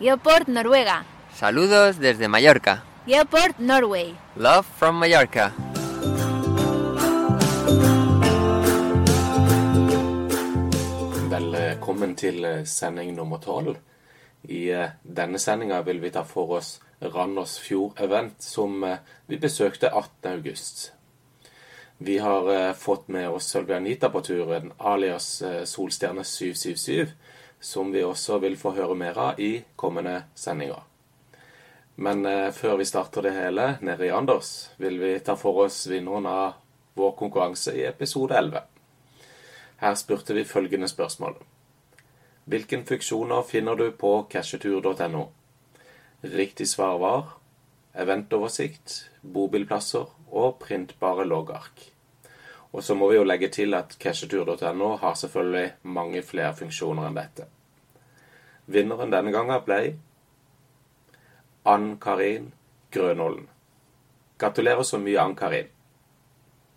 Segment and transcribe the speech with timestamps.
[0.00, 1.04] Geoport Noruega.
[1.34, 2.82] Saludos desde Mallorca.
[3.06, 4.14] Geoport Norway.
[4.36, 5.52] Love from Mallorca.
[11.28, 13.76] Velkommen til eh, sending nummer tolv.
[14.48, 19.36] I eh, denne sendinga vil vi ta for oss Randers Fjord Event, som eh, vi
[19.36, 20.92] besøkte 18.8.
[21.98, 27.12] Vi har fått med oss Sølvi Anita på turen, alias Solstjerne 777,
[27.60, 30.82] som vi også vil få høre mer av i kommende sendinger.
[32.00, 32.24] Men
[32.56, 36.54] før vi starter det hele nede i Anders, vil vi ta for oss vinneren av
[36.96, 38.62] vår konkurranse i episode 11.
[39.80, 41.36] Her spurte vi følgende spørsmål.
[42.50, 45.28] Hvilke funksjoner finner du på cashetur.no?
[46.20, 47.30] Riktig svar var
[47.94, 51.86] eventoversikt, bobilplasser og printbare loggark.
[52.72, 57.18] Og så må vi jo legge til at cashetur.no har selvfølgelig mange flere funksjoner enn
[57.18, 57.48] dette.
[58.70, 59.80] Vinneren denne gangen ble
[61.66, 62.52] Ann Karin
[62.94, 63.48] Grønålen.
[64.38, 65.66] Gratulerer så mye, Ann Karin.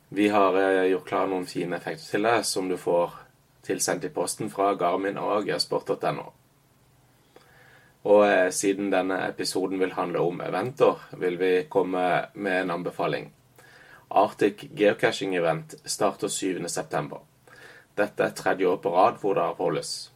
[0.09, 3.13] Vi har eh, gjort klar noen fine effekter til deg som du får
[3.65, 6.25] tilsendt i posten fra Garmin og geosport.no.
[8.03, 13.31] Og eh, siden denne episoden vil handle om eventer, vil vi komme med en anbefaling.
[14.09, 17.21] Arctic Geocaching Event starter 7.9.
[17.97, 20.12] Dette er tredje år på rad hvor det avholdes.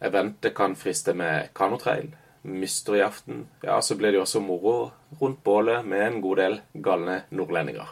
[0.00, 4.90] Eventet kan friste med kanotrail, mysteryaften, ja, så blir det også moro
[5.20, 7.88] rundt bålet med en god del galne nordlendinger.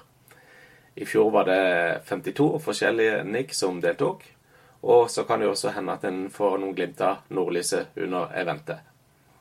[0.95, 4.23] I fjor var det 52 forskjellige nikk som deltok.
[4.87, 8.31] Og så kan det jo også hende at en får noen glimt av nordlyset under
[8.39, 8.79] eventet.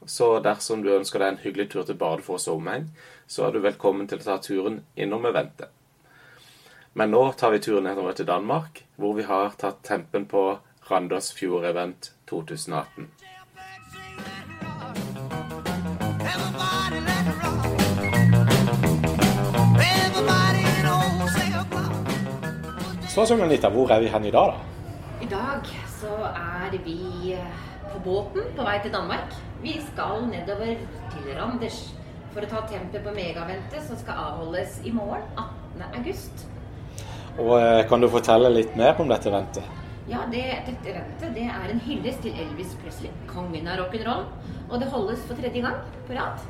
[0.06, 2.90] Så dersom du ønsker deg en hyggelig tur til Bardufoss og omegn,
[3.28, 5.70] så er du velkommen til å ta turen innom eventet.
[6.94, 10.44] Men nå tar vi turen nedover til Danmark, hvor vi har tatt tempen på
[10.90, 13.10] Randers Fjord Event 2018.
[23.16, 24.58] Så Anita, hvor er vi hen i dag, da?
[25.24, 25.70] I dag
[26.02, 27.36] så er vi
[27.94, 29.32] på båten på vei til Danmark.
[29.64, 30.76] Vi skal nedover
[31.14, 31.78] til Randers
[32.34, 35.86] for å ta tempet på megaventet som skal avholdes i morgen, 18.
[36.02, 36.46] august.
[37.40, 39.85] Og eh, Kan du fortelle litt mer om dette eventet?
[40.06, 44.28] Ja, det, Dette eventet det er en hyllest til Elvis Presley, kongen av rock'n'roll.
[44.70, 46.44] Og det holdes for tredje gang på rad.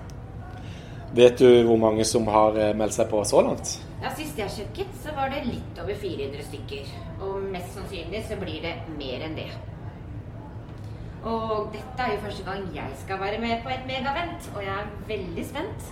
[1.16, 3.78] Vet du hvor mange som har eh, meldt seg på så langt?
[4.02, 6.92] Ja, Sist jeg sjekket, så var det litt over 400 stykker.
[7.24, 9.48] Og mest sannsynlig så blir det mer enn det.
[11.26, 14.76] Og dette er jo første gang jeg skal være med på et megavent, og jeg
[14.76, 15.88] er veldig spent.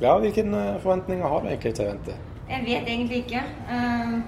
[0.00, 2.26] Ja, Hvilke eh, forventninger har du egentlig til eventet?
[2.50, 3.44] Jeg vet egentlig ikke.
[3.70, 4.22] Ehm,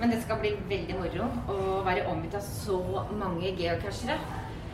[0.00, 2.78] men det skal bli veldig moro å være omgitt av så
[3.16, 4.18] mange geocachere.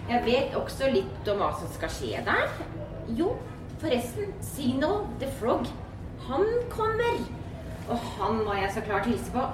[0.09, 2.57] Jeg vet også litt om hva som skal skje der.
[3.19, 3.37] Jo,
[3.83, 5.67] Forresten, Sino the Frog,
[6.29, 7.23] han kommer!
[7.91, 9.47] Og han må jeg så klart hilse på.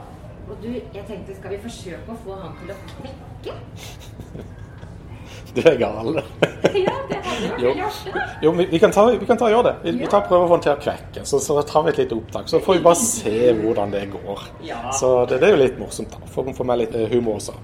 [0.48, 3.56] Og du, jeg tenkte, skal vi forsøke å få han til å kvekke?
[5.58, 6.18] Du er gal.
[6.18, 8.34] ja, det hadde vært.
[8.42, 9.74] Jo, vi, vi, kan ta, vi kan ta og gjøre det.
[9.82, 10.04] Vi, ja.
[10.04, 11.24] vi tar prøver å håndtere han til å kvekke.
[11.26, 12.50] Så, så tar vi et lite opptak.
[12.50, 14.44] Så får vi bare se hvordan det går.
[14.66, 14.80] Ja.
[14.94, 16.14] Så det, det, er jo litt morsomt.
[16.14, 16.30] da.
[16.34, 17.56] Får, få med litt eh, humor også.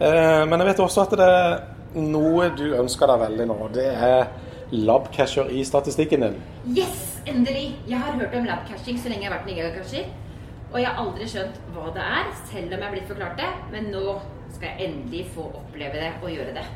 [0.00, 3.58] Eh, men jeg vet også at det er noe du ønsker deg veldig nå.
[3.74, 4.26] Det er
[4.74, 6.42] labcasher i statistikken din.
[6.78, 7.72] Yes, endelig!
[7.90, 10.10] Jeg har hørt om labcashing så lenge jeg har vært en gigacasher.
[10.70, 13.50] Og jeg har aldri skjønt hva det er, selv om jeg er blitt forklart det.
[13.72, 14.20] Men nå
[14.54, 16.68] skal jeg endelig få oppleve det og gjøre det.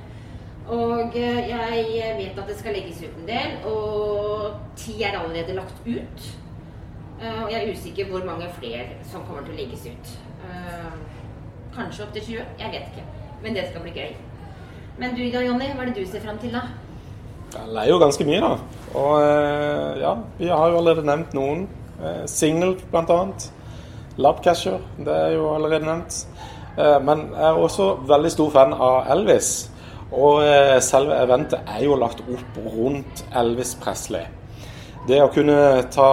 [0.69, 5.57] Og eh, jeg vet at det skal legges ut en del, og ti er allerede
[5.59, 6.29] lagt ut.
[7.21, 10.15] Eh, og jeg er usikker hvor mange flere som kommer til å legges ut.
[10.49, 10.95] Eh,
[11.77, 12.47] kanskje opptil 20.
[12.63, 13.05] Jeg vet ikke.
[13.43, 14.15] Men det skal bli gøy.
[14.99, 16.65] Men du da, Jonny, hva er det du ser fram til, da?
[17.55, 18.55] Jeg leier jo ganske mye, da.
[18.95, 21.67] Og ja, vi har jo allerede nevnt noen.
[22.01, 22.25] Eh,
[22.91, 23.21] blant bl.a.
[24.17, 26.25] Labcasher, det er jo allerede nevnt.
[26.77, 29.74] Men jeg er også veldig stor fan av Elvis.
[30.15, 30.45] Og
[30.85, 34.29] selve eventet er jo lagt opp rundt Elvis Presley.
[35.09, 36.11] Det å kunne ta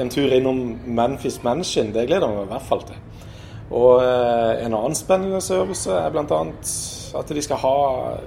[0.00, 0.62] en tur innom
[0.96, 3.02] Memphis Mansion, det gleder jeg meg i hvert fall til.
[3.74, 6.40] Og en annen spennende øvelse er bl.a.
[7.20, 7.76] at de skal ha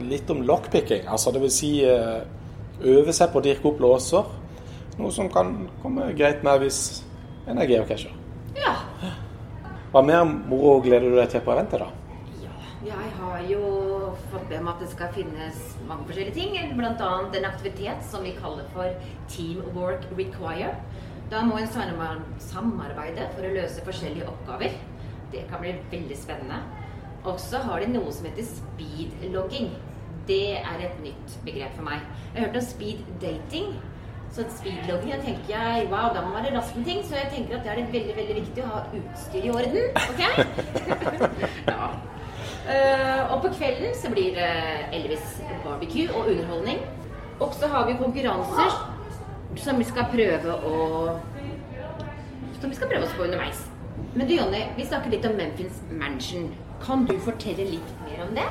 [0.02, 1.10] litt om lockpicking.
[1.12, 4.32] Altså vil si øve seg på å dirke opp låser.
[4.98, 6.82] Noe som kan komme greit med hvis
[7.48, 8.14] en er geocacher.
[8.58, 8.74] Ja.
[9.92, 11.92] Hva mer moro gleder du deg til på eventet, da?
[12.42, 12.56] Ja,
[12.88, 13.62] jeg har jo
[14.50, 16.78] med meg at det skal finnes mange forskjellige ting.
[16.78, 17.12] Bl.a.
[17.40, 18.94] en aktivitet som vi kaller for
[19.34, 20.76] Teamwork Require.
[21.32, 24.78] Da må en samarbeide for å løse forskjellige oppgaver.
[25.34, 26.62] Det kan bli veldig spennende.
[27.28, 29.76] Og så har de noe som heter speedlogging.
[30.28, 32.02] det er et nytt begrep for meg.
[32.34, 33.70] Jeg har hørt om speed dating.
[34.36, 37.00] Så speedlogging, tenker jeg wow, da må man være rask med ting.
[37.08, 39.88] Så jeg tenker at det er veldig veldig viktig å ha utstyr i orden.
[39.96, 40.22] ok?
[41.72, 42.17] ja.
[42.68, 44.52] Eh, og på kvelden så blir det
[44.94, 46.80] Elvis barbecue og underholdning.
[47.40, 48.94] Og så har vi konkurranser
[49.56, 50.84] som vi skal prøve å
[52.62, 53.60] Som vi skal prøve oss på underveis.
[54.16, 56.48] Men du Jonny, vi snakker litt om Memphis Mansion.
[56.82, 58.48] Kan du fortelle litt mer om det?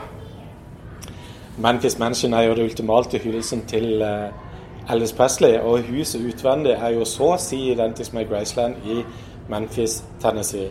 [1.59, 4.31] Memphis Mansion er jo det ultimate hylelsen til eh,
[4.91, 5.59] Elvis Presley.
[5.59, 9.03] Og huset utvendig er jo så å si identisk med Graceland i
[9.49, 10.71] Memphis, Tennessee.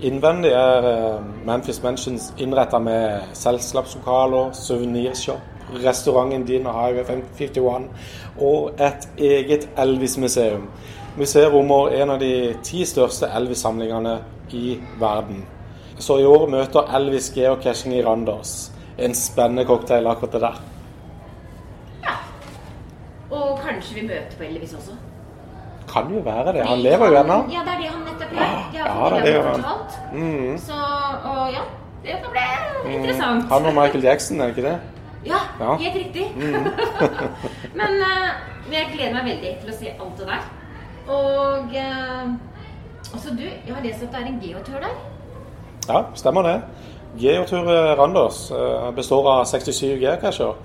[0.00, 5.40] Innvendig er eh, Memphis Mansions innretta med selskapslokaler, suvenirshop,
[5.84, 7.88] restauranten din Highway 51
[8.36, 10.68] og et eget Elvis-museum.
[11.16, 14.18] Museet rommer en av de ti største Elvis-samlingene
[14.52, 15.46] i verden.
[15.98, 18.70] Så i år møter Elvis geocaching i Randers.
[18.98, 20.62] En spennende cocktail akkurat det der.
[22.04, 22.18] Ja.
[23.30, 25.00] Og kanskje vi møter på Elvis også?
[25.92, 26.66] Kan jo være det.
[26.66, 27.38] Han lever jo ennå.
[27.52, 28.56] Ja, det er det han nettopp gjør.
[28.72, 29.64] Det har Ja, familien det gjør han.
[30.12, 30.58] Mm.
[30.58, 30.80] Så,
[31.30, 31.62] og ja,
[32.04, 33.48] det kan bli interessant.
[33.52, 34.78] Han og Michael Jackson, er det ikke det?
[35.26, 35.72] Ja, Ja.
[35.72, 35.78] Mm.
[35.78, 36.26] helt riktig.
[37.80, 38.28] Men eh,
[38.72, 40.44] jeg gleder meg veldig til å se alt det der.
[41.06, 44.96] Og uh, også du, jeg har lest at det er en geotur der.
[45.88, 46.56] Ja, stemmer det.
[47.18, 47.68] Geotur
[47.98, 50.58] Randers eh, består av 67 geocacher.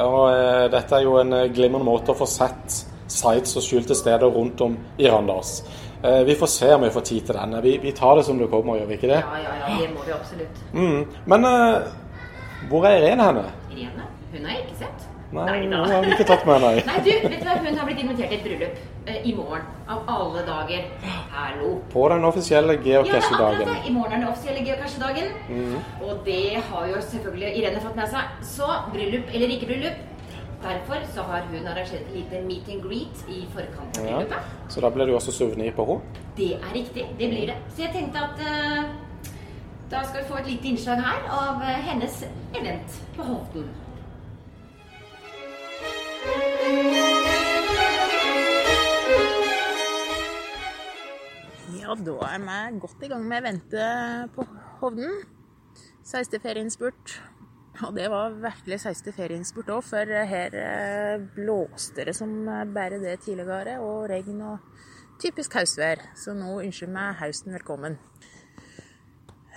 [0.00, 4.26] Og uh, dette er jo en glimrende måte å få sett sites og skjulte steder
[4.26, 5.62] rundt om i Randers.
[6.04, 7.62] Eh, Vi får se om vi får tid til denne.
[7.62, 9.22] Vi, vi tar det som det kommer, gjør vi ikke det?
[9.22, 10.62] Ja, ja, ja, det må vi absolutt.
[10.72, 11.04] Mm.
[11.26, 13.44] Men eh, hvor er Irene henne?
[13.72, 15.10] Irene, hun har jeg ikke sett.
[15.34, 15.78] Nei, Neida.
[15.82, 16.74] hun har vi ikke tatt med, nei.
[16.86, 17.54] Nei, du, vet du hva?
[17.64, 19.64] Hun har blitt invitert til et bryllup eh, i morgen.
[19.90, 20.84] Av alle dager.
[21.34, 21.70] Hallo.
[21.92, 23.66] På den offisielle Ja, geocache-dagen.
[23.66, 23.74] det.
[23.88, 25.32] I morgen er den offisielle geocache-dagen.
[25.48, 25.74] Mhm.
[26.06, 28.38] Og det har jo selvfølgelig Irene fått med seg.
[28.52, 29.98] Så bryllup eller ikke bryllup.
[30.64, 34.16] Derfor så har hun arrangert et lite meet and greet i forkant av Ja.
[34.16, 34.52] bryllupet.
[34.68, 36.00] Så da blir det jo også suvenir på henne.
[36.36, 37.04] Det er riktig.
[37.18, 37.56] Det blir det.
[37.76, 38.84] Så jeg tenkte at uh,
[39.90, 42.24] da skal vi få et lite innslag her av eh, hennes
[42.54, 43.68] event på Hovden.
[51.80, 54.46] Ja, da er vi godt i gang med eventet på
[54.80, 55.22] Hovden.
[56.04, 56.40] 16.
[56.40, 57.18] ferieinnspurt.
[57.82, 59.12] Og det var virkelig 16.
[59.16, 62.30] ferieinnspurt òg, for her eh, blåste det som
[62.70, 64.68] bare det tidligere, og regn og
[65.18, 66.04] typisk høstvær.
[66.14, 67.98] Så nå ønsker vi høsten velkommen.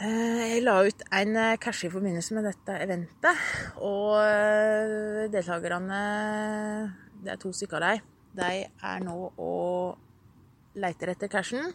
[0.02, 3.46] Eh, Jeg la ut en cash i forbindelse med dette eventet,
[3.86, 6.02] og eh, deltakerne,
[7.22, 11.70] det er to stykker av dem, de er nå og leter etter cashen.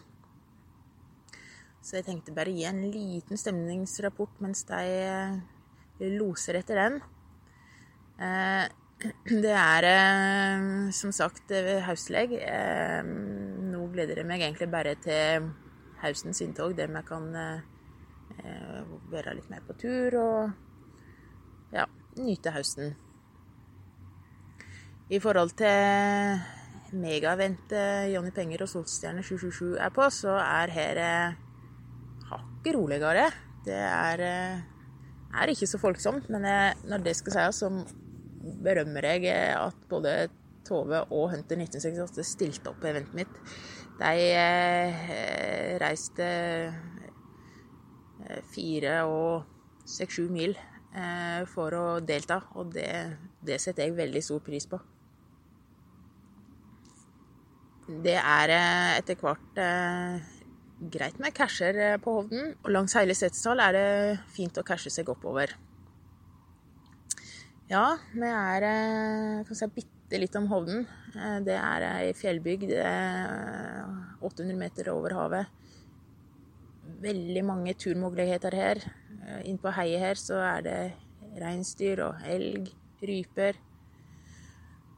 [1.83, 5.41] Så jeg tenkte bare å gi en liten stemningsrapport mens de eh,
[5.99, 7.01] loser etter den.
[8.19, 8.65] Eh,
[9.43, 11.51] Det er eh, som sagt
[11.87, 12.37] hauslegg.
[12.39, 13.03] Eh,
[13.73, 15.49] Nå gleder jeg meg egentlig bare til
[16.03, 17.29] haustens inntog, der vi kan
[19.11, 21.85] være litt mer på tur og ja,
[22.17, 22.95] nyte høsten.
[25.13, 26.41] I forhold til
[26.97, 31.35] megaeventet Jonny Penger og Solstjerne 777 er på, så er her eh,
[32.29, 33.25] hakket roligere.
[33.65, 34.23] Det er,
[35.33, 37.69] er ikke så folksomt, men jeg, når det skal sies, så
[38.63, 40.29] berømmer jeg at både
[40.67, 43.39] Tove og Hunter 1968 stilte opp på eventet mitt.
[43.99, 46.27] De eh, reiste
[48.23, 49.43] eh, fire og
[49.89, 52.89] seks-sju mil eh, for å delta, og det,
[53.43, 54.79] det setter jeg veldig stor pris på.
[58.03, 60.33] Det er eh, etter hvert eh,
[60.91, 63.87] greit med casher eh, på Hovden, og langs hele Setesdal er det
[64.35, 65.53] fint å cashe seg oppover.
[67.71, 68.65] Ja, vi er
[69.47, 70.85] kan si bitte litt om Hovden.
[71.15, 75.47] Eh, Det er ei fjellbygd eh, 800 meter over havet.
[77.03, 78.83] Veldig mange turmuligheter her.
[79.23, 80.79] Innpå Inn på heiet her så er det
[81.39, 82.67] reinsdyr og elg,
[83.03, 83.57] ryper.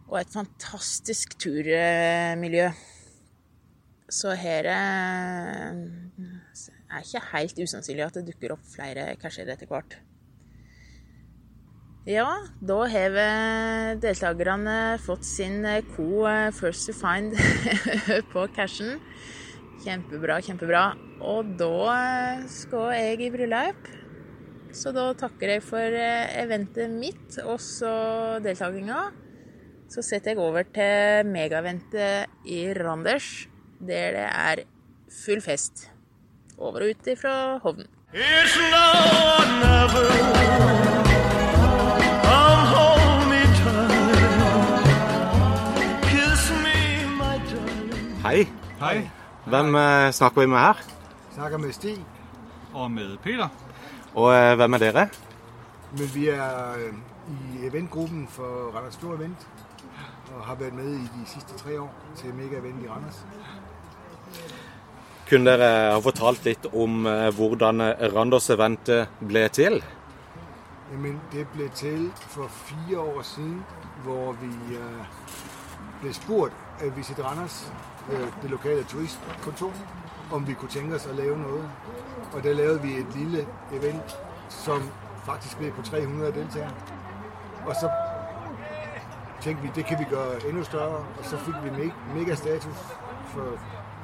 [0.10, 2.70] Og et fantastisk turmiljø.
[4.10, 5.80] Så her eh,
[6.94, 9.98] er ikke helt usannsynlig at det dukker opp flere casher etter hvert.
[12.06, 12.28] Ja,
[12.62, 17.34] da har eh, deltakerne fått sin co ko eh, First to Find
[18.34, 19.00] på cashen.
[19.82, 20.84] Kjempebra, kjempebra.
[21.26, 23.90] Og da eh, skal jeg i bryllup.
[24.76, 27.96] Så da takker jeg for eh, eventet mitt, og så
[28.44, 29.02] deltakinga.
[29.90, 33.48] Så setter jeg over til megaeventet i Randers,
[33.79, 34.63] der det er
[35.25, 35.91] full fest
[36.58, 37.86] over og ut fra Hovden.
[38.13, 38.55] It's
[48.25, 48.48] Hei.
[48.79, 49.12] Hei.
[49.46, 50.74] Hvem eh, snakker vi med her?
[51.34, 52.05] Snakker med Stig.
[52.74, 53.50] Og med Peter.
[54.15, 55.08] Og eh, hvem er dere?
[55.91, 56.96] Men vi er eh,
[57.29, 59.48] i eventgruppen for Randers Stor Event.
[60.36, 63.25] Og har vært med i de siste tre år til Mega Event i Randers.
[65.29, 67.82] Kunne dere ha fortalt litt om eh, hvordan
[68.13, 69.79] Randers-eventet ble til?
[70.91, 73.63] Jamen, det ble til for fire år siden,
[74.03, 75.01] hvor vi øh,
[76.01, 76.51] ble spurt
[76.82, 77.72] av Visit Randers,
[78.41, 79.82] det lokale turistkontoret,
[80.32, 81.63] om vi kunne tenke oss å lave noe.
[82.34, 84.17] Og der lavede vi et lille event,
[84.50, 84.86] som
[85.25, 86.70] faktisk ble på 300 deltakere.
[87.65, 87.89] Og så
[89.41, 93.58] tenkte vi, det kan vi gjøre enda større, og så fikk vi megastatus mega for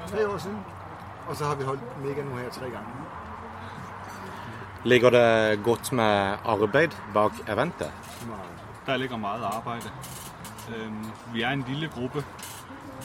[0.08, 0.81] tre år siden.
[1.28, 2.90] Og så har vi holdt mega nu her tre gange.
[4.84, 7.92] Ligger det godt med arbeid bak eventet?
[8.86, 9.82] Der ligger meget arbeid.
[11.34, 12.26] Vi er en lille gruppe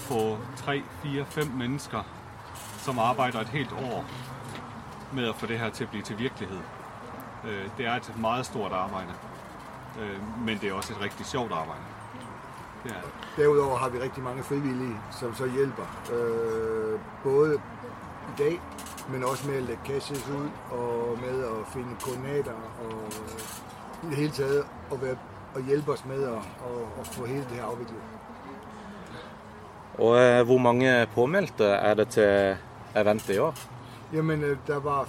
[0.08, 2.02] på 3, 4, 5 mennesker,
[2.78, 4.04] som arbeider et helt år
[5.12, 6.60] med at få det her til å bli til virkelighed.
[7.44, 9.12] Øh, Det er et meget stort arbejde,
[10.00, 11.82] Øh, men det er også et riktig sjovt det.
[13.36, 15.86] Derudover har vi riktig mange frivillige, som så hjælper.
[16.12, 17.60] Øh, både
[18.32, 18.60] i dag,
[19.12, 22.52] men også med at lægge caches ud, og med at finde koordinater,
[22.84, 22.92] og
[24.02, 25.16] i det hele taget at, være,
[25.56, 28.00] at hjælpe os med at, at, at få hele det her afviklet.
[29.98, 32.56] Og eh, hvor mange påmeldte er det til
[32.96, 33.54] eventet i år?
[34.12, 35.08] Jamen, øh, der var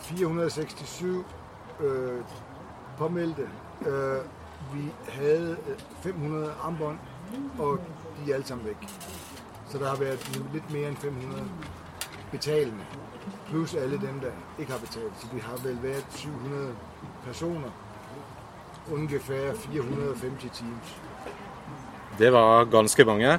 [0.00, 1.02] 467
[1.80, 2.20] øh,
[2.98, 3.48] påmeldte.
[3.86, 4.18] Øh,
[4.74, 6.98] vi havde øh, 500 armbånd,
[7.58, 7.78] og
[8.18, 8.88] de er alle sammen væk.
[9.68, 11.42] Så der har været lidt mere end 500
[12.32, 12.84] betalende.
[13.48, 15.12] Plus alle dem, der ikke har betalt.
[15.20, 16.72] Så vi har vel været 700
[17.26, 17.70] personer.
[18.92, 20.98] Ungefær 450 teams.
[22.18, 23.38] Det var ganske mange.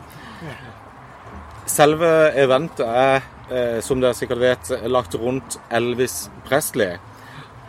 [1.65, 6.97] Selve eventet er, eh, som dere sikkert vet, lagt rundt Elvis Presley.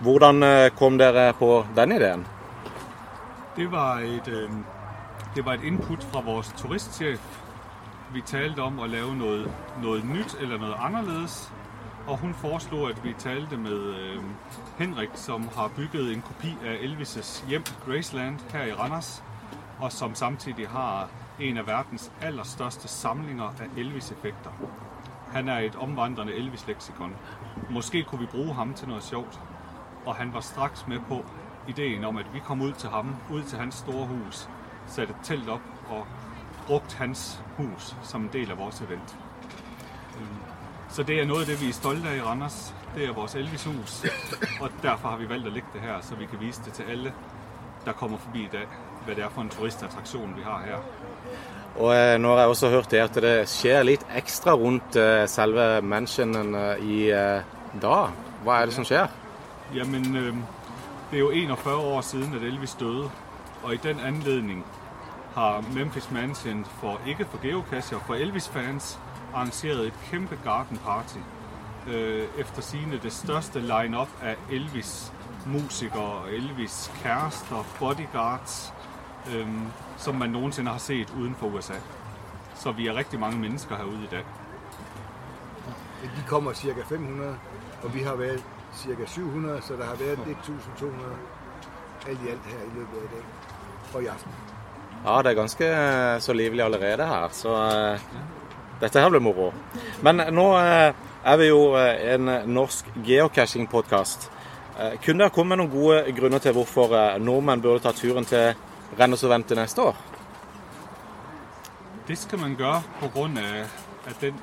[0.00, 2.26] Hvordan eh, kom dere på den ideen?
[3.56, 4.50] Det var et, øh,
[5.34, 7.20] det var et input fra vår turistchef.
[8.14, 11.52] Vi talte om at lave noget, noget nyt eller noget anderledes.
[12.06, 14.22] Og hun foreslog, at vi talte med øh,
[14.78, 19.24] Henrik, som har bygget en kopi af Elvis' hjem, Graceland, her i Randers.
[19.80, 21.08] Og som samtidig har
[21.40, 24.50] en af verdens allerstørste samlinger af Elvis-effekter.
[25.32, 27.14] Han er et omvandrende Elvis-leksikon.
[27.70, 29.40] Måske kunne vi bruge ham til noget sjovt.
[30.06, 31.24] Og han var straks med på
[31.68, 34.48] ideen om, at vi kom ud til ham, ud til hans store hus,
[34.86, 36.06] satte et telt op og
[36.66, 39.16] brugte hans hus som en del av vores event.
[40.88, 42.74] Så det er noget af det, vi er stolte af i Randers.
[42.94, 44.04] Det er vores Elvis-hus,
[44.60, 46.82] og derfor har vi valgt at lægge det her, så vi kan vise det til
[46.82, 47.12] alle,
[47.84, 48.66] der kommer forbi i dag,
[49.04, 50.76] hvad det er for en turistattraktion, vi har her.
[51.76, 55.28] Og eh, nå har jeg også hørt det at det skjer litt ekstra rundt eh,
[55.28, 57.00] selve mansionen eh, i
[57.82, 58.14] dag.
[58.44, 59.12] Hva er det som skjer?
[59.74, 60.34] Jamen, øh,
[61.10, 63.10] det er jo 41 år siden, at Elvis døde,
[63.62, 64.64] og i den anledning
[65.36, 69.00] har Memphis Mansion for ikke for geocacher, for Elvis-fans
[69.34, 71.18] arrangeret et kæmpe garden party.
[71.88, 78.74] Øh, efter sine det største line-up af Elvis-musikere, Elvis kærester, bodyguards,
[79.34, 79.48] øh,
[79.96, 81.74] som man nogensinde har set uden for USA.
[82.54, 84.24] Så vi er rigtig mange mennesker herude i dag.
[86.02, 87.38] De kommer cirka 500,
[87.82, 91.16] og vi har været cirka 700, så der har været 1200
[92.06, 93.24] alt i alt her i løbet af i dag
[93.94, 94.55] og i aften.
[95.04, 98.06] Ja, det er ganske eh, så livlig allerede her, så eh,
[98.80, 99.52] dette her blir moro.
[100.02, 100.94] Men nå eh,
[101.26, 104.30] er vi jo en norsk geocaching-podkast.
[105.02, 108.52] Kunne dere komme med noen gode grunner til hvorfor nordmenn burde ta turen til
[108.98, 109.96] Rennes og Vente neste år?
[112.06, 113.64] Det skal man gjøre af,
[114.06, 114.34] af den,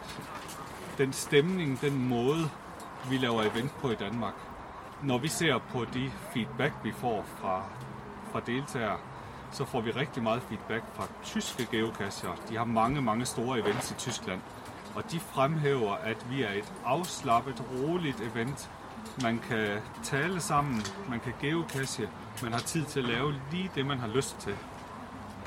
[0.98, 2.50] den stemning, den måde,
[3.10, 4.34] vi laver event på i Danmark.
[5.04, 7.64] Når vi ser på de feedback, vi får fra,
[8.32, 8.98] fra deltagere,
[9.54, 12.30] så får vi rigtig meget feedback fra tyske geocacher.
[12.50, 14.42] De har mange, mange store events i Tyskland.
[14.96, 18.70] Og de fremhæver, at vi er et afslappet, roligt event.
[19.22, 19.68] Man kan
[20.04, 22.10] tale sammen, man kan geocache,
[22.44, 24.56] man har tid til at lave lige det, man har lyst til.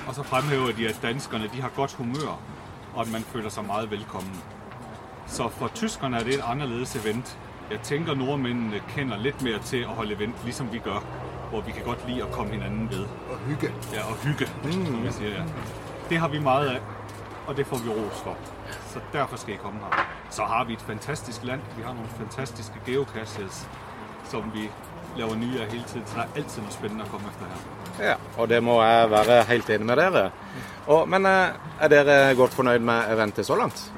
[0.08, 2.40] Og så fremhæver de, at danskerne de har godt humør,
[2.94, 4.40] og at man føler sig meget velkommen.
[5.26, 7.38] Så for tyskerne er det et anderledes event.
[7.70, 11.04] Jeg tænker, at nordmændene kender lidt mere til at holde event, ligesom vi gør,
[11.50, 13.04] hvor vi kan godt lide at komme hinanden ved.
[13.30, 13.72] Og hygge.
[13.92, 14.86] Ja, og hygge, mm.
[14.86, 15.30] som jeg siger.
[15.30, 15.42] Ja.
[16.08, 16.80] Det har vi meget af,
[17.46, 18.36] og det får vi ros for.
[18.88, 20.06] Så derfor skal I komme her.
[20.30, 21.60] Så har vi et fantastisk land.
[21.76, 23.68] Vi har nogle fantastiske geocaches,
[24.24, 24.70] som vi
[25.16, 26.06] laver nye af hele tiden.
[26.06, 28.08] Så der er altid noget spændende at komme efter her.
[28.08, 30.30] Ja, og det må jeg være helt enig med dere.
[30.86, 31.46] Og, men eh,
[31.80, 33.92] er dere godt fornøyd med eventet så langt?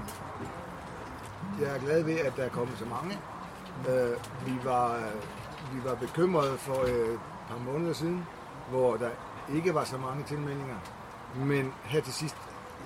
[1.61, 3.19] jeg er glad ved, at der er kommet så mange.
[3.89, 4.17] Øh,
[4.47, 5.01] vi, var,
[5.73, 8.27] vi var bekymrede for øh, et par måneder siden,
[8.71, 9.11] hvor der
[9.55, 10.77] ikke var så mange tilmeldinger.
[11.37, 12.37] Men her til sidst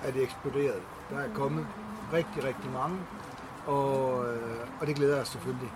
[0.03, 0.81] er det eksploderet.
[1.09, 1.67] Der er kommet
[2.13, 2.97] rigtig, rigtig mange,
[3.65, 5.71] og, øh, og det glæder os selvfølgelig.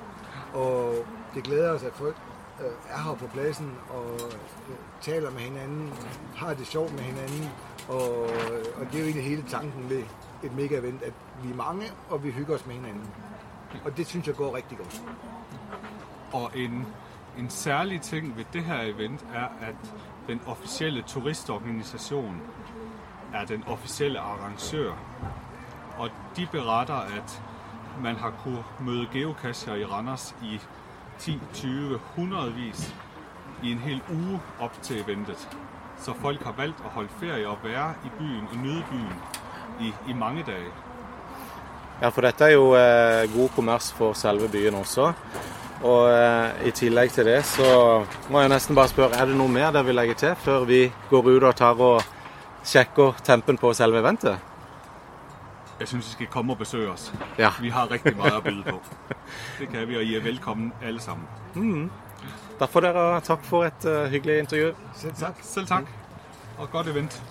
[0.53, 0.95] Og
[1.33, 2.15] det glæder os, at folk
[2.62, 5.93] øh, er her på pladsen og øh, taler med hinanden,
[6.36, 7.50] har det sjovt med hinanden,
[7.89, 8.21] og,
[8.79, 10.03] og det er jo egentlig hele tanken ved
[10.43, 13.07] et mega-event, at vi er mange, og vi hygger os med hinanden.
[13.86, 15.01] Og det synes jeg går rigtig godt.
[16.33, 16.88] Og en,
[17.38, 19.93] en særlig ting ved det her event er, at
[20.27, 22.41] den officielle turistorganisation
[23.33, 24.93] er den officielle arrangør.
[25.97, 27.43] Og de beretter, at
[28.03, 30.59] man har kunnet møde geocacher i Randers i
[31.19, 32.95] 10, 20, 100 vis
[33.63, 35.50] i en hel uge op til eventet.
[35.97, 39.13] Så folk har valgt at holde ferie og være i byen og nyde byen
[39.81, 40.71] i, i mange dage.
[42.01, 45.11] Ja, for dette er jo eh, god kommers for selve byen også.
[45.87, 49.49] Og eh, i tillegg til det så må jeg nesten bare spørre, er det noe
[49.49, 52.05] mer dere vil legge til før vi går ut og tar og
[52.65, 54.37] sjekker tempen på selve eventet?
[55.79, 57.11] Jeg synes, vi skal komme og besøke oss.
[57.37, 57.51] Ja.
[57.61, 58.79] Vi har riktig mye å by på.
[59.59, 61.91] Det kan vi, og I er velkommen alle sammen.
[62.57, 64.71] Da får dere takk for et uh, hyggelig intervju.
[64.97, 65.43] Selv takk.
[65.45, 65.93] Selv takk.
[66.57, 67.21] og godt event.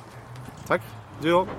[0.68, 0.86] Takk.
[1.22, 1.50] Du òg.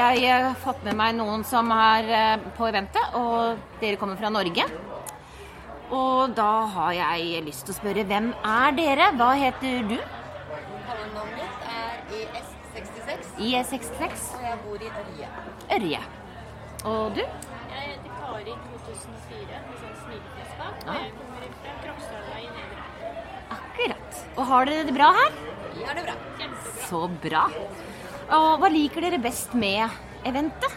[0.00, 4.30] Har jeg fått med meg noen som er eh, på eventet, og dere kommer fra
[4.32, 4.64] Norge.
[5.94, 9.10] Og da har jeg lyst til å spørre, hvem er dere?
[9.18, 9.96] Hva heter du?
[11.14, 13.34] Navnet mitt er IS66.
[13.38, 14.24] IS66.
[14.38, 15.28] og jeg bor i Ørje.
[15.76, 16.00] Ørje.
[16.90, 17.22] Og du?
[17.24, 20.90] Jeg heter Kari 2004 med sånn smilefjesbak, Ja.
[20.90, 22.82] og jeg kommer fra Krokstadla i Nedre.
[23.58, 24.22] Akkurat.
[24.36, 25.32] Og har dere det bra her?
[25.74, 26.16] Vi har det bra.
[26.38, 26.88] Kjempebra.
[26.88, 27.44] Så bra.
[28.32, 29.84] Og hva liker dere best med
[30.24, 30.72] eventet?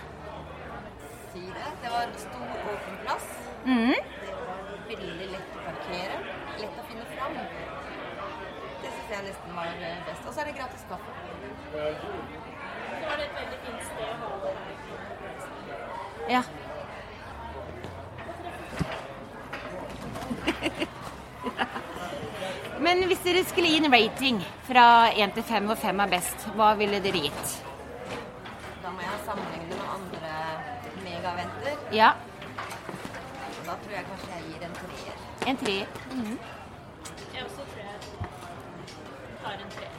[1.32, 1.70] Si det.
[1.84, 3.28] Det var stor åpen plass.
[3.66, 3.96] Mhm.
[4.88, 6.18] Veldig lett å parkere.
[6.60, 7.34] Lett å finne fram.
[8.82, 9.74] Det syns jeg nesten var
[10.08, 10.28] best.
[10.28, 11.12] Og så er det gratis kaffe.
[11.72, 11.78] Så
[13.08, 14.76] var det et veldig fint sted å ha det her.
[16.30, 16.42] Ja.
[22.88, 26.46] Men hvis dere skulle gi en rating fra 1 til 5, hvor 5 er best,
[26.56, 27.50] hva ville dere gitt?
[28.84, 30.32] Da må jeg sammenligne med andre
[31.04, 31.74] megaventer.
[31.98, 32.14] Ja,
[33.68, 35.16] Da tror jeg kanskje jeg gir en treer.
[35.52, 35.88] en treer.
[36.14, 36.38] Mhm.
[37.36, 37.98] Jeg også tror jeg
[39.44, 39.94] tar en treer.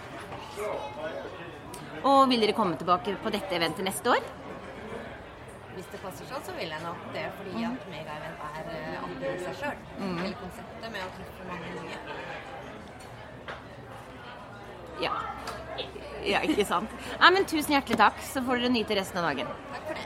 [2.05, 4.22] Og vil dere komme tilbake på dette eventet neste år?
[5.74, 7.27] Hvis det passer sånn, så vil jeg nok det.
[7.37, 8.64] Fordi at megaevent er
[9.05, 9.77] annerledes enn i seg sjøl.
[10.24, 11.98] Hele konseptet med å treffe mange nye.
[15.03, 15.13] Ja.
[16.27, 16.91] Ja, ikke sant?
[17.23, 19.47] Nei, men tusen hjertelig takk, så får dere nyte resten av dagen.
[19.73, 20.05] Takk for det.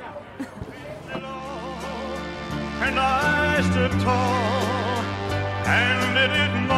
[2.82, 5.04] And I stood tall
[5.70, 6.72] and did it my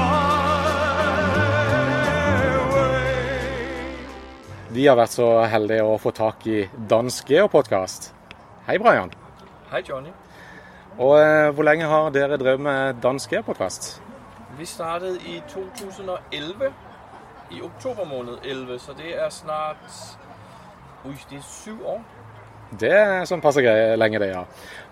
[2.74, 3.04] way.
[4.74, 8.10] Vi har vært så heldige å få tak i Dansk Geopodkast.
[8.66, 9.12] Hei, Brian.
[9.70, 10.12] Hei, Johnny.
[10.98, 13.94] Og eh, hvor lenge har dere drevet med Dansk Geopodkast?
[14.58, 16.68] Vi startet i 2011,
[17.54, 19.86] i oktober måned 11, så det er snart
[21.04, 22.04] Ui, det er syv år.
[22.80, 23.60] Det er sånn passe
[24.00, 24.40] lenge, det, ja.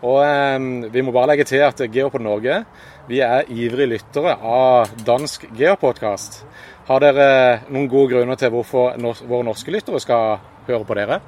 [0.04, 2.60] Og eh, vi må bare legge til at Geopod Norge
[3.08, 6.42] vi er ivrige lyttere av Dansk Geopodkast.
[6.86, 7.28] Har dere
[7.72, 10.36] noen gode grunner til hvorfor nors våre norske lyttere skal
[10.68, 11.22] høre på dere?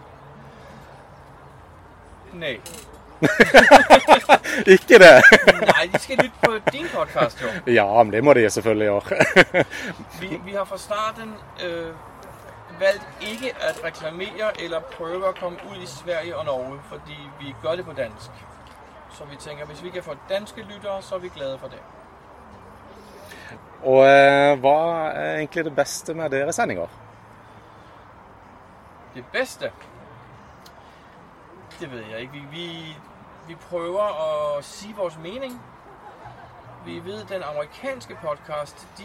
[2.39, 2.59] Nej.
[4.75, 5.13] Ikke det?
[5.61, 7.73] Nei, de skal lytte på din podcast, jo.
[7.73, 9.65] Ja, men det må de selvfølgelig gjøre.
[10.21, 11.35] Vi, vi har fra starten
[11.65, 11.95] øh,
[12.81, 17.55] valgt ikke at reklamere eller prøve å komme ut i Sverige og Norge, fordi vi
[17.63, 18.31] gjør det på dansk.
[19.15, 21.83] Så vi tenker hvis vi kan få danske lyttere, så er vi glade for det.
[23.85, 24.77] Og øh, hva
[25.13, 26.87] er egentlig det beste med deres sendinger?
[29.15, 29.71] Det beste?
[31.81, 32.33] Det ved jeg ikke.
[32.33, 32.97] Vi, vi,
[33.49, 34.03] vi prøver
[34.57, 35.63] at sige vores mening.
[36.87, 39.05] Vi ved, at den amerikanske podcast, de,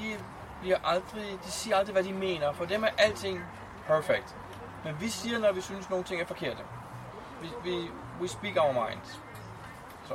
[0.62, 2.54] bliver aldrig, de siger aldrig, hvad de mener.
[2.54, 3.44] For dem er alting
[3.88, 4.36] perfect.
[4.84, 6.64] Men vi siger, når vi synes, nogle ting er forkerte.
[7.42, 9.20] Vi, vi, we speak our minds.
[10.08, 10.14] Så.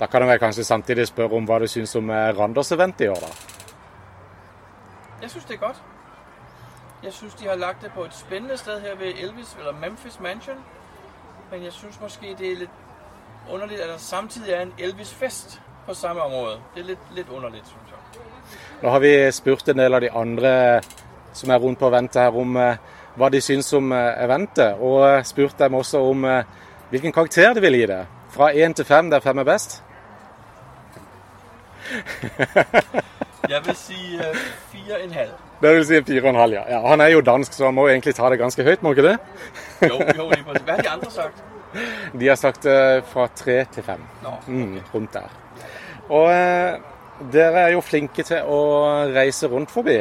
[0.00, 3.14] Da kan jeg kanskje samtidig spørre om hva du syns om eh, Randers-event i år,
[3.14, 3.26] da?
[5.22, 5.82] Jeg synes, det er godt.
[7.02, 10.20] Jeg synes, de har lagt det på et spændende sted her ved Elvis, eller Memphis
[10.20, 10.64] Mansion.
[11.50, 12.70] Men jeg synes måske, det er lidt
[13.50, 16.58] underligt, at der samtidig er en Elvis-fest på samme område.
[16.74, 18.22] Det er litt, litt underligt, synes jeg.
[18.82, 20.80] Nå har vi spurt en del av de andre
[21.32, 22.76] som er rundt på eventet her om eh,
[23.16, 26.44] hva de syns om eh, eventet, og eh, spurt dem også om eh,
[26.90, 28.02] hvilken karakter de vil gi det.
[28.32, 29.82] Fra én til fem, der fem er best.
[33.52, 33.98] Jeg vil si
[34.70, 35.32] fire og en halv.
[35.62, 36.62] Det vil si fire og en halv, ja.
[36.70, 36.80] ja.
[36.86, 39.16] Han er jo dansk, så han må egentlig ta det ganske høyt, må ikke det?
[39.82, 41.42] Jo, jo, det er Hva har de andre sagt?
[42.12, 44.02] De har sagt eh, fra tre til fem.
[44.46, 45.30] Mm, rundt der.
[46.12, 46.80] Og eh,
[47.32, 48.60] dere er jo flinke til å
[49.14, 49.98] reise rundt forbi.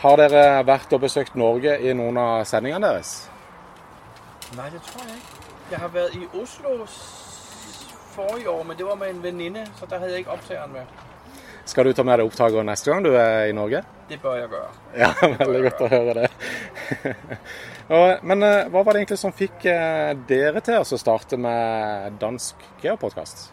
[0.00, 3.14] Har dere vært og besøkt Norge i noen av sendingene deres?
[4.56, 5.48] Nei, det tror jeg ikke.
[5.70, 6.74] Jeg har vært i Oslo
[8.10, 11.09] forrige år, men det var med en venninne, så der hadde jeg ikke opptakeren med.
[11.64, 13.82] Skal du ta med deg opptaker neste gang du er i Norge?
[14.08, 14.72] Det bør jeg gjøre.
[14.98, 15.10] Ja,
[15.42, 16.30] veldig godt å høre det.
[18.30, 22.68] Men eh, hva var det egentlig som fikk eh, dere til å starte med dansk
[22.82, 23.50] geopodkast?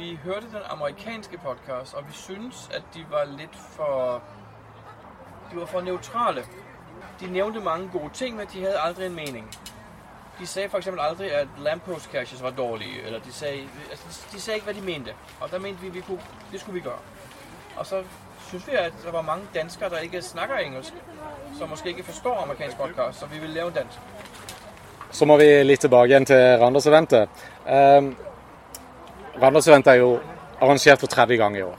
[0.00, 4.22] Vi hørte den amerikanske podcast, og vi syntes at de var litt for...
[5.50, 6.44] De var for nøytrale.
[7.20, 9.50] De nevnte mange gode ting, men de hadde aldri en mening.
[10.40, 14.74] De for eksempel aldrig, at lamppost caches var dårlige, eller de sagde, altså, ikke, hvad
[14.74, 15.10] de mente.
[15.40, 16.20] Og der mente vi, vi kunne,
[16.52, 16.98] det skulle vi gøre.
[17.76, 18.02] Og så
[18.48, 20.92] synes vi, at der var mange danskere, der ikke snakker engelsk,
[21.58, 23.98] som måske ikke forstår amerikansk podcast, så vi ville lave en dansk.
[25.10, 27.28] Så må vi litt tilbake igjen til Randers-eventet.
[27.66, 28.16] Um,
[29.42, 30.18] Randers-eventet er jo
[30.60, 31.78] arrangert for tredje gang i år.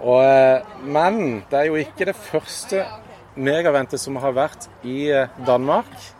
[0.00, 2.84] Og, eh, men det er jo ikke det første
[3.36, 6.15] megaventet som har vært i eh, Danmark.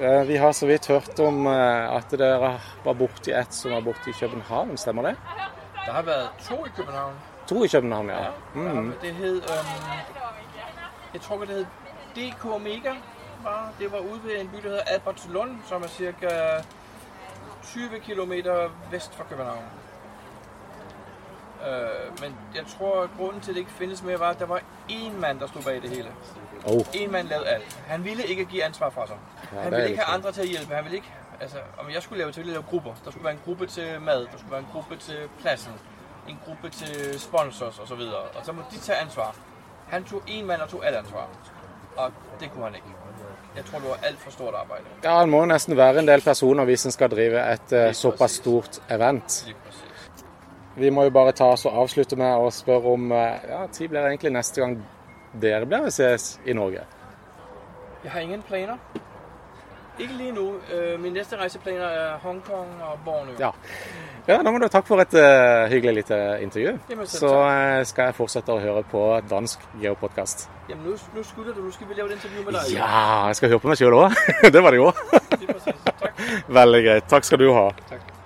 [0.00, 3.80] Eh, Vi har så vidt hørt om eh, at dere var borti et som var
[3.80, 5.16] borte i København, stemmer det?
[5.86, 7.14] Der har vært to i København.
[7.46, 8.26] To i København, ja.
[8.54, 8.94] Mm.
[9.02, 9.66] Det hed, um,
[11.14, 11.66] jeg tror det hed
[12.16, 12.92] DK Omega.
[13.42, 16.28] Var, det var ude ved en by, der hedder Albertslund, som er cirka
[17.62, 18.32] 20 km
[18.90, 19.64] vest for København.
[21.60, 24.48] Uh, men jeg tror, grunnen grunden til, at det ikke finnes mer, var, at det
[24.48, 26.08] var én mann der stod bak det hele.
[26.72, 26.84] Oh.
[26.94, 27.80] En mand lavede alt.
[27.86, 29.16] Han ville ikke give ansvar fra sig.
[29.52, 30.74] Ja, han ville ikke have andre til at hjælpe.
[30.74, 32.92] Han ville ikke, altså, om jeg skulle lave, så ville jeg lave grupper.
[33.04, 35.72] Der skulle være en gruppe til mad, der skulle være en gruppe til pladsen,
[36.28, 38.04] en gruppe til sponsors osv.
[38.38, 39.36] Og så må de tage ansvar.
[39.88, 41.28] Han tog en mand og tog alt ansvar.
[41.96, 42.86] Og det kunne han ikke.
[43.56, 44.84] Jeg tror, det var alt for stort arbejde.
[45.04, 48.34] Ja, Han må næsten være en del personer hvis han skal drive et eh, såpass
[48.34, 49.44] stort event.
[49.46, 49.84] Lige præcis.
[50.76, 53.88] Vi må jo bare ta oss og avslutte med å spørre om eh, ja, tid
[53.88, 54.76] blir det egentlig neste gang
[55.42, 56.84] dere blir ses i Norge?
[58.04, 58.78] Jeg har ingen planer.
[59.98, 60.44] Ikke lige nå.
[61.02, 63.34] Min neste reiseplaner er Hongkong og Borneo.
[63.40, 63.50] Ja.
[64.28, 66.76] ja, da må du takk for et uh, hyggelig lite intervju.
[66.90, 70.46] Jamen, Så eh, skal jeg fortsette å høre på dansk geopodkast.
[70.70, 71.64] Jamen, nå, nå skylder du.
[71.66, 72.76] Nå skal vi lage et intervju med deg.
[72.76, 74.22] Ja, jeg skal høre på meg sjøl òg.
[74.54, 74.92] det var det jo.
[76.60, 77.10] Veldig greit.
[77.10, 77.66] Takk skal du ha.
[77.90, 78.17] anything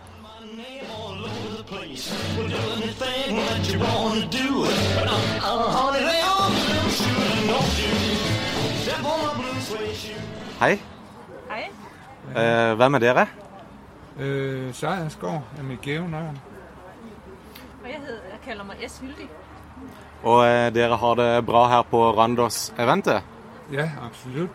[10.62, 10.78] Hei.
[11.50, 11.62] Hei.
[12.36, 13.22] Eh, hvem er dere?
[14.18, 16.38] Eh, Sejrsgaard er mitt gævenavn.
[17.82, 18.98] Og jeg, hedder, jeg kaller meg S.
[18.98, 19.26] Hyldig.
[20.22, 23.26] Og eh, dere har det bra her på Randers-eventet.
[23.72, 24.54] Ja, absolutt.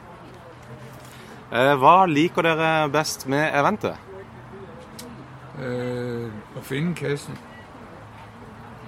[1.52, 4.00] Eh, hva liker dere best med eventet?
[5.58, 7.36] å finne finde kassen.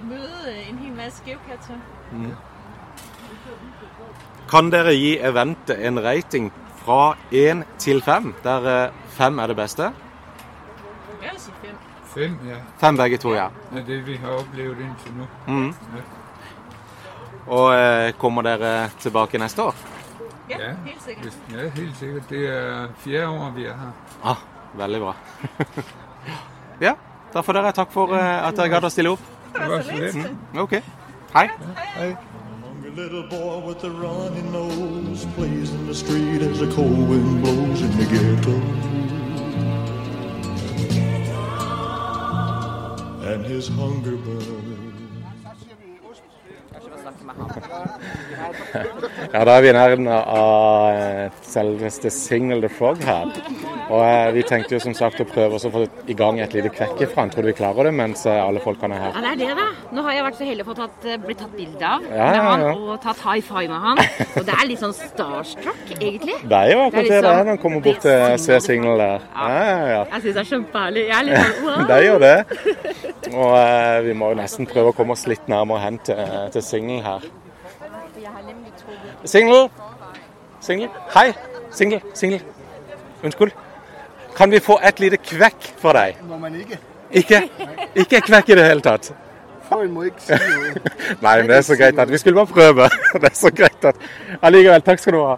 [0.08, 1.84] Møde øh, en hel masse geocacher.
[2.12, 2.32] Mm.
[4.48, 6.52] Kan dere gi eventet en rating
[6.90, 9.82] fra 1 til 5, der 5 er det beste?
[11.22, 11.76] Jeg vil si fem.
[12.14, 12.56] Fem, ja.
[12.80, 13.46] 5 begge to, ja.
[13.70, 15.26] Det Er det, vi har opplevd inntil nå.
[15.46, 15.68] Mm.
[15.94, 16.02] Ja.
[17.46, 19.74] Og eh, kommer dere tilbake neste år?
[20.50, 21.38] Ja, helt sikkert.
[21.52, 22.28] Ja, helt sikkert.
[22.30, 23.92] Det er fjerde år, vi er her.
[24.24, 24.42] Ah,
[24.74, 25.14] veldig bra.
[26.86, 26.96] ja,
[27.34, 29.30] da får dere takk for eh, at dere gadd å stille opp.
[29.54, 30.18] Det var så lidt.
[30.18, 30.80] Mm, OK.
[31.36, 31.46] Hei.
[31.94, 32.10] Hei.
[32.96, 37.82] Little boy with a runny nose plays in the street as the cold wind blows
[37.82, 38.56] in the ghetto.
[43.32, 44.69] And his hunger burns.
[49.32, 53.28] Ja, da er vi i nærheten av eh, selveste Single the Frog her.
[53.90, 56.70] Og eh, vi tenkte jo som sagt å prøve å få i gang et lite
[56.74, 57.26] kvekk ifra.
[57.30, 59.68] Tror du vi klarer det mens eh, alle folkene er Ja, det er det, da.
[59.94, 62.40] Nå har jeg vært så heldig å få tatt, bli tatt bilde av Ja, med
[62.48, 62.74] han, ja.
[62.74, 64.02] og tatt high five med han.
[64.40, 66.38] Og det er litt sånn starstruck, egentlig.
[66.44, 68.96] Det er jo akkurat det er liksom- er når han kommer bort til C Single
[69.00, 69.26] der.
[69.34, 70.02] Ja, ja, ja.
[70.14, 71.06] Jeg syns det er kjempeherlig.
[71.10, 71.86] Jeg er litt sånn wow.
[71.90, 72.36] Det gjør det.
[73.30, 76.20] Og eh, vi må jo nesten prøve å komme oss litt nærmere hen til,
[76.54, 77.26] til Single her.
[79.24, 79.70] Signal!
[80.60, 80.88] Single?
[81.14, 81.32] Hei!
[81.70, 82.40] single, single.
[83.24, 83.50] Unnskyld.
[84.36, 86.16] Kan vi få et lite kvekk fra deg?
[86.28, 86.78] Må man ikke?
[87.10, 87.42] Ikke,
[87.94, 89.12] ikke kvekk i det hele tatt.
[89.70, 90.74] Folk må ikke si noe.
[91.24, 92.88] Nei, men det er så greit at vi skulle bare prøve.
[93.14, 93.96] Det er så greit at
[94.42, 95.36] Allikevel, takk skal du ha.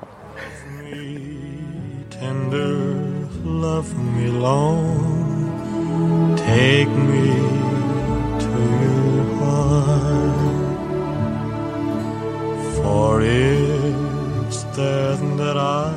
[2.22, 7.34] tender, love me long, take me
[8.38, 10.11] to your heart,
[12.82, 15.92] for it's then that I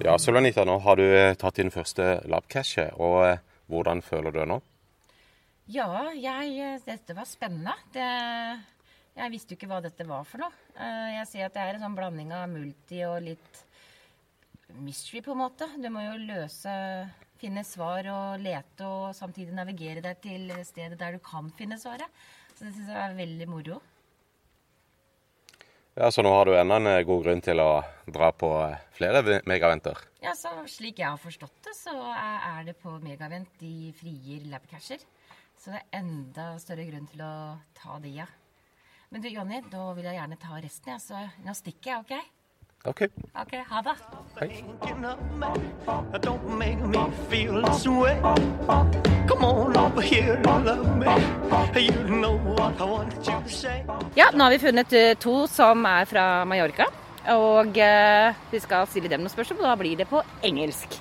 [0.00, 4.38] Ja, Sølvanita, nå har du eh, tatt din første labcashe, og eh, hvordan føler du
[4.40, 4.56] det nå?
[5.68, 7.74] Ja, jeg, eh, dette var spennende.
[7.92, 8.06] Det,
[9.20, 10.56] jeg visste jo ikke hva dette var for noe.
[10.72, 13.60] Eh, Jeg ser at det er en sånn blanding av multi og litt
[14.80, 15.68] mystery, på en måte.
[15.76, 16.72] Du må jo løse
[17.40, 22.04] Finne svar og lete og samtidig navigere deg til stedet der du kan finne svaret.
[22.52, 23.78] Så det syns jeg er veldig moro.
[26.00, 28.78] Ja, Så nå har du enda en eh, god grunn til å dra på eh,
[28.96, 29.98] flere megaventer.
[30.24, 35.02] Ja, så Slik jeg har forstått det, så er det på Megavent de frier labcasher.
[35.60, 37.34] Så det er enda større grunn til å
[37.76, 38.24] ta de, ja.
[39.12, 40.96] Men du, Jonny, da vil jeg gjerne ta resten, ja.
[41.04, 42.39] Så nå stikker jeg, OK?
[42.84, 43.02] OK.
[43.34, 43.94] Ok, Ha det.
[44.38, 45.46] thinking of me.
[46.22, 46.98] Don't make me
[47.30, 48.16] feel this way.
[49.28, 51.06] Come on over here and love me.
[51.80, 53.84] You know what I want you to say.
[54.16, 56.86] Ja, nå har vi funnet eh, to som er fra Mallorca.
[57.28, 60.96] Og eh, vi skal stille dem noen spørsmål, og da blir det på engelsk.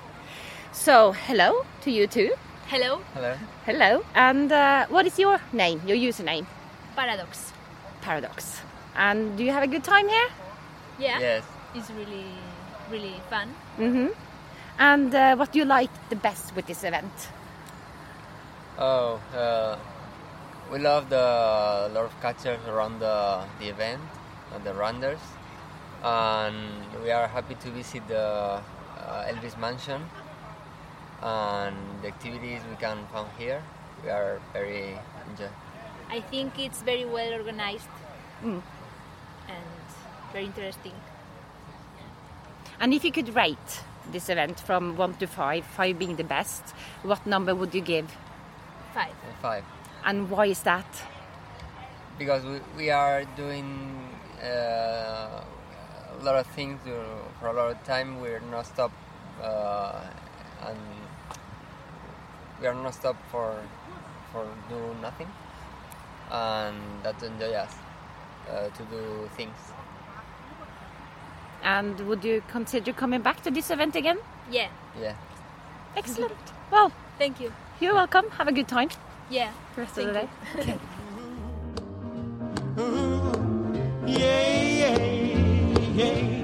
[0.74, 2.28] So, hello to you two.
[2.68, 3.00] Hello.
[3.16, 3.32] Hello.
[3.66, 4.04] Hello.
[4.16, 6.46] And uh, what is your name, your username?
[6.96, 7.54] Paradox.
[8.02, 8.60] Paradox.
[8.96, 10.28] And do you have a good time here?
[11.00, 11.20] Yeah.
[11.20, 11.44] Yes.
[11.76, 12.26] It's really,
[12.90, 13.54] really fun.
[13.78, 14.08] Mm-hmm.
[14.80, 17.12] And uh, what do you like the best with this event?
[18.78, 19.78] Oh, uh,
[20.72, 24.02] we love the lot of catchers around the, the event
[24.54, 25.20] and the runners,
[26.04, 26.56] and
[27.04, 28.62] we are happy to visit the
[29.00, 30.02] uh, Elvis Mansion
[31.22, 33.62] and the activities we can find here.
[34.04, 34.98] We are very
[35.30, 35.50] enjoy.
[36.10, 37.90] I think it's very well organized
[38.42, 38.62] Mm.
[39.50, 39.86] and
[40.32, 40.94] very interesting.
[42.80, 46.64] And if you could rate this event from 1 to 5, 5 being the best,
[47.04, 48.16] what number would you give?
[48.94, 49.12] Five.
[49.12, 49.64] Uh, Five.
[50.06, 50.86] And why is that?
[52.20, 53.98] because we, we are doing
[54.44, 55.42] uh,
[56.20, 56.92] a lot of things uh,
[57.40, 58.20] for a lot of time.
[58.20, 58.92] We're not stop
[59.42, 60.02] uh,
[60.68, 60.78] and
[62.60, 63.56] we are not stop for
[64.34, 65.30] for do nothing,
[66.30, 67.74] and that enjoy us
[68.52, 69.58] uh, to do things.
[71.64, 74.18] And would you consider coming back to this event again?
[74.52, 74.70] Yeah.
[75.02, 75.16] Yeah.
[75.96, 76.34] Excellent.
[76.72, 77.52] Well, Thank you.
[77.82, 78.30] you're welcome.
[78.38, 78.90] Have a good time
[79.30, 79.52] Yeah.
[79.76, 80.74] the rest Thank of the day.
[80.74, 80.80] you.
[84.08, 84.98] Yeah, yeah,
[85.96, 86.40] yeah.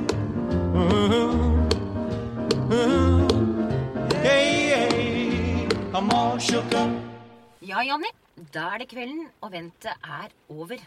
[7.62, 8.12] Ja, Jonny.
[8.54, 10.78] Da er det kvelden, og ventet er over.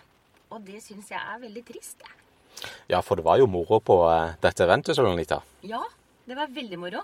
[0.50, 1.96] Og det syns jeg er veldig trist.
[2.04, 2.27] jeg.
[2.90, 5.40] Ja, for det var jo moro på eh, dette eventet, Sølvanita.
[5.66, 5.82] Ja,
[6.28, 7.02] det var veldig moro.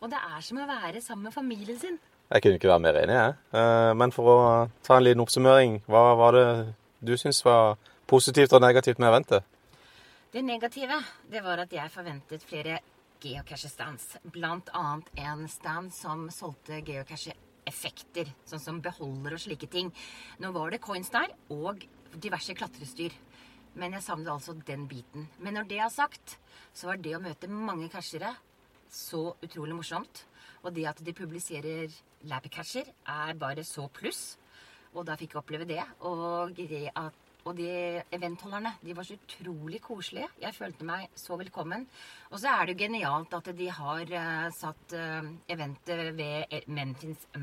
[0.00, 1.98] Og det er som å være sammen med familien sin.
[2.32, 3.34] Jeg kunne ikke være mer enig, jeg.
[3.60, 4.38] Eh, Men for å
[4.82, 6.46] ta en liten oppsummering, hva var det
[7.04, 7.76] du syns var
[8.10, 9.44] positivt og negativt med eventet?
[10.34, 10.96] Det negative
[11.30, 12.80] det var at jeg forventet flere
[13.22, 14.16] geocache-stands.
[14.34, 19.92] Blant annet en stand som solgte geocache-effekter, sånn som beholder og slike ting.
[20.42, 21.84] Nå var det coins der, og
[22.20, 23.14] diverse klatrestyr.
[23.74, 25.26] Men jeg savner altså den biten.
[25.42, 26.38] Men når det er sagt,
[26.74, 28.34] så var det å møte mange cashere
[28.94, 30.24] så utrolig morsomt.
[30.62, 31.92] Og det at de publiserer
[32.30, 34.36] labcasher, er bare så pluss.
[34.94, 35.82] Og da fikk jeg oppleve det.
[36.06, 37.66] Og det at og de
[38.16, 40.30] eventholderne de var så utrolig koselige.
[40.40, 41.82] Jeg følte meg så velkommen.
[42.30, 46.64] Og så er det jo genialt at de har uh, satt uh, eventet ved El-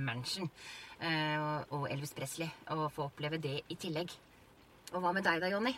[0.02, 2.50] Mansion uh, og Elvis Presley.
[2.74, 4.10] Og få oppleve det i tillegg.
[4.96, 5.76] Og hva med deg da, Jonny?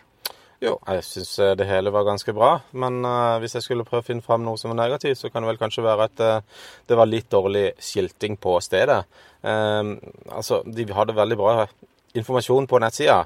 [0.62, 2.54] Jo, jeg syns det hele var ganske bra.
[2.78, 5.44] Men uh, hvis jeg skulle prøve å finne fram noe som var negativt, så kan
[5.44, 9.02] det vel kanskje være at uh, det var litt dårlig skilting på stedet.
[9.44, 9.84] Eh,
[10.32, 11.66] altså, de hadde veldig bra
[12.14, 13.24] informasjon på nettsida,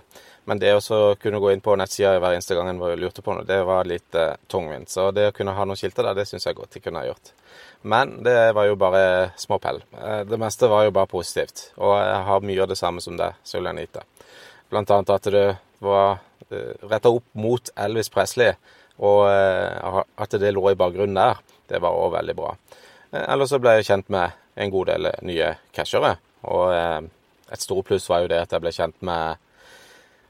[0.47, 3.45] men det å kunne gå inn på nettsida hver eneste gang en lurte på noe,
[3.45, 4.89] det var litt eh, tungvint.
[4.89, 7.09] Så det å kunne ha noen skilter der, det syns jeg godt de kunne ha
[7.09, 7.33] gjort.
[7.87, 9.03] Men det var jo bare
[9.37, 9.83] småpell.
[9.99, 11.67] Eh, det meste var jo bare positivt.
[11.77, 14.07] Og jeg har mye av det samme som deg, Sulianita.
[14.71, 15.47] Blant annet at det
[15.83, 16.17] var
[16.51, 18.55] retta opp mot Elvis Presley,
[19.03, 22.55] og eh, at det lå i bakgrunnen der, det var òg veldig bra.
[23.12, 26.15] Eh, Ellers ble jeg kjent med en god del nye cashere,
[26.47, 26.99] og eh,
[27.53, 29.38] et stort pluss var jo det at jeg ble kjent med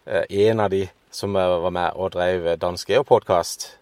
[0.05, 3.73] eh, en av de som eh, var med og drev Dansk Geo-podkast.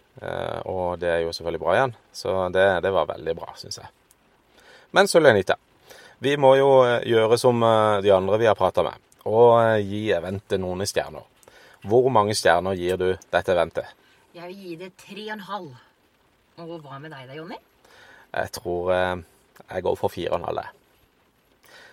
[0.64, 3.90] og det er jo selvfølgelig bra igjen, så det, det var veldig bra, syns jeg.
[4.96, 5.56] Men så Lenita,
[6.18, 8.96] Vi må jo eh, gjøre som eh, de andre vi har prata med,
[9.28, 11.26] og eh, gi eventet noen stjerner.
[11.86, 13.92] Hvor mange stjerner gir du dette eventet?
[14.34, 15.68] Jeg vil gi det tre og en halv.
[16.64, 17.58] Og hva med deg da, Jonny?
[18.32, 19.22] Jeg tror eh,
[19.68, 20.72] jeg går for fire og en halv.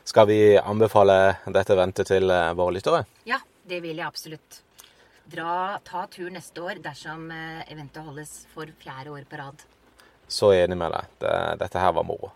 [0.10, 3.04] Skal vi anbefale dette eventet til eh, våre lyttere?
[3.30, 3.38] Ja,
[3.70, 4.64] det vil jeg absolutt.
[5.30, 9.62] Dra, ta tur neste år dersom eh, eventet holdes for fjerde år på rad.
[10.26, 11.14] Så enig med deg.
[11.62, 12.34] Dette her var moro.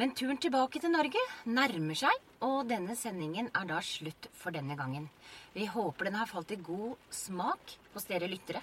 [0.00, 1.20] Men turen tilbake til Norge
[1.52, 5.10] nærmer seg, og denne sendingen er da slutt for denne gangen.
[5.52, 8.62] Vi håper den har falt i god smak hos dere lyttere.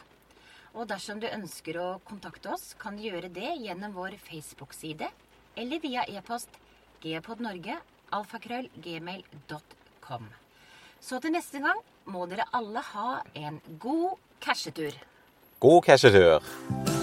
[0.74, 5.10] Og dersom du ønsker å kontakte oss, kan du gjøre det gjennom vår Facebook-side
[5.60, 6.60] eller via e-post
[7.04, 7.78] gpodnorge
[8.16, 10.30] alfakrøll gmail.com.
[11.00, 14.96] Så til neste gang må dere alle ha en god cashetur.
[15.60, 16.99] God cashetur!